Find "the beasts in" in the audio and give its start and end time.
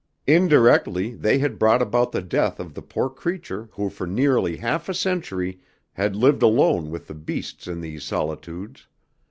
7.05-7.81